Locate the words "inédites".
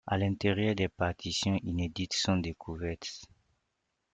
1.61-2.13